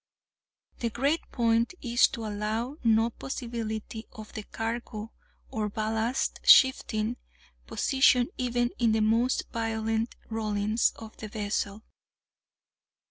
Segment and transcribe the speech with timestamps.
[0.79, 5.11] The great point is to allow no possibility of the cargo
[5.51, 7.17] or ballast shifting
[7.67, 11.83] position even in the most violent rollings of the vessel.